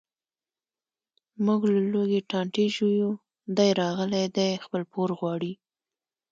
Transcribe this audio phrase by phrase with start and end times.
[1.45, 3.11] موږ له لوږې ټانټې ژویو،
[3.57, 5.53] دی راغلی دی خپل پور غواړي.